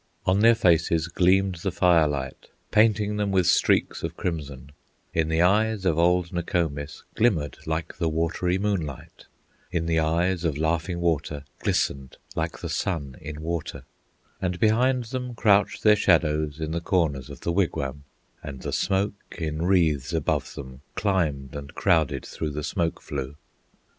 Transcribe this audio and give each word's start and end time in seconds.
On 0.25 0.39
their 0.39 0.55
faces 0.55 1.07
gleamed 1.07 1.57
the 1.61 1.69
firelight, 1.71 2.47
Painting 2.71 3.17
them 3.17 3.31
with 3.31 3.45
streaks 3.45 4.01
of 4.01 4.17
crimson, 4.17 4.71
In 5.13 5.29
the 5.29 5.43
eyes 5.43 5.85
of 5.85 5.99
old 5.99 6.33
Nokomis 6.33 7.03
Glimmered 7.13 7.59
like 7.67 7.95
the 7.97 8.09
watery 8.09 8.57
moonlight, 8.57 9.25
In 9.71 9.85
the 9.85 9.99
eyes 9.99 10.43
of 10.43 10.57
Laughing 10.57 11.01
Water 11.01 11.45
Glistened 11.59 12.17
like 12.35 12.61
the 12.61 12.67
sun 12.67 13.15
in 13.21 13.41
water; 13.43 13.83
And 14.41 14.59
behind 14.59 15.03
them 15.03 15.35
crouched 15.35 15.83
their 15.83 15.95
shadows 15.95 16.59
In 16.59 16.71
the 16.71 16.81
corners 16.81 17.29
of 17.29 17.41
the 17.41 17.51
wigwam, 17.51 18.03
And 18.41 18.63
the 18.63 18.73
smoke 18.73 19.35
in 19.37 19.61
wreaths 19.61 20.13
above 20.13 20.55
them 20.55 20.81
Climbed 20.95 21.55
and 21.55 21.75
crowded 21.75 22.25
through 22.25 22.49
the 22.49 22.63
smoke 22.63 23.03
flue. 23.03 23.35